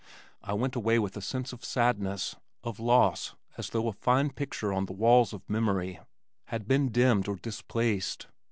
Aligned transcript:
I 0.41 0.53
went 0.53 0.75
away 0.75 0.97
with 0.97 1.15
a 1.15 1.21
sense 1.21 1.53
of 1.53 1.63
sadness, 1.63 2.35
of 2.63 2.79
loss 2.79 3.35
as 3.55 3.69
though 3.69 3.87
a 3.87 3.93
fine 3.93 4.31
picture 4.31 4.73
on 4.73 4.87
the 4.87 4.93
walls 4.93 5.31
of 5.31 5.47
memory 5.47 5.99
had 6.45 6.67
been 6.67 6.89
dimmed 6.89 7.27
or 7.27 7.35
displaced. 7.35 8.25